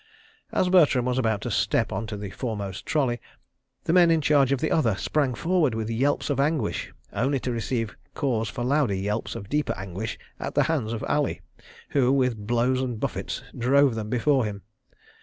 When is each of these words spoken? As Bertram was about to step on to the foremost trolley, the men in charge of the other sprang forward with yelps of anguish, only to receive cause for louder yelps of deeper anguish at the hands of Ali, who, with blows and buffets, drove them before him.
As 0.51 0.67
Bertram 0.67 1.05
was 1.05 1.19
about 1.19 1.41
to 1.41 1.51
step 1.51 1.91
on 1.91 2.07
to 2.07 2.17
the 2.17 2.31
foremost 2.31 2.87
trolley, 2.87 3.21
the 3.83 3.93
men 3.93 4.09
in 4.09 4.19
charge 4.19 4.51
of 4.51 4.59
the 4.59 4.71
other 4.71 4.95
sprang 4.95 5.35
forward 5.35 5.75
with 5.75 5.91
yelps 5.91 6.31
of 6.31 6.39
anguish, 6.39 6.91
only 7.13 7.39
to 7.41 7.51
receive 7.51 7.95
cause 8.15 8.49
for 8.49 8.63
louder 8.63 8.95
yelps 8.95 9.35
of 9.35 9.47
deeper 9.47 9.75
anguish 9.77 10.17
at 10.39 10.55
the 10.55 10.63
hands 10.63 10.91
of 10.91 11.03
Ali, 11.07 11.41
who, 11.89 12.11
with 12.11 12.47
blows 12.47 12.81
and 12.81 12.99
buffets, 12.99 13.43
drove 13.55 13.93
them 13.93 14.09
before 14.09 14.43
him. 14.45 14.63